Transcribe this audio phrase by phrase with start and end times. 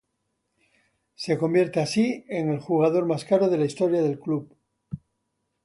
[1.13, 4.51] Se convierte así en el jugador más caro de la historia del club.